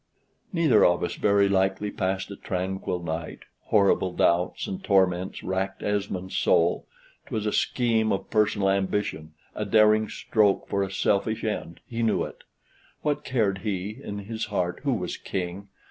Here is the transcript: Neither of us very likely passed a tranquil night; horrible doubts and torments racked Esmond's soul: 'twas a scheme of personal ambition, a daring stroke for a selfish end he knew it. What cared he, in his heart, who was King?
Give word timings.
Neither 0.51 0.83
of 0.83 1.03
us 1.03 1.13
very 1.13 1.47
likely 1.47 1.91
passed 1.91 2.31
a 2.31 2.35
tranquil 2.35 3.03
night; 3.03 3.41
horrible 3.65 4.11
doubts 4.13 4.65
and 4.65 4.83
torments 4.83 5.43
racked 5.43 5.83
Esmond's 5.83 6.35
soul: 6.35 6.87
'twas 7.27 7.45
a 7.45 7.51
scheme 7.53 8.11
of 8.11 8.31
personal 8.31 8.71
ambition, 8.71 9.33
a 9.53 9.63
daring 9.63 10.09
stroke 10.09 10.67
for 10.67 10.81
a 10.81 10.91
selfish 10.91 11.43
end 11.43 11.81
he 11.85 12.01
knew 12.01 12.23
it. 12.23 12.43
What 13.03 13.23
cared 13.23 13.59
he, 13.59 13.99
in 14.03 14.17
his 14.25 14.45
heart, 14.45 14.79
who 14.81 14.93
was 14.93 15.17
King? 15.17 15.67